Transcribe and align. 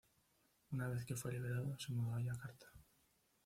Una 0.71 0.87
vez 0.87 1.05
que 1.05 1.15
fue 1.15 1.33
liberado, 1.33 1.77
se 1.77 1.93
mudó 1.93 2.15
a 2.15 2.21
Yakarta. 2.23 2.65